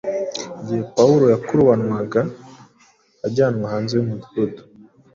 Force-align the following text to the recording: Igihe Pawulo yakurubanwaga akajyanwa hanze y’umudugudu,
Igihe 0.59 0.83
Pawulo 0.95 1.25
yakurubanwaga 1.33 2.21
akajyanwa 3.15 3.65
hanze 3.73 3.91
y’umudugudu, 3.95 4.61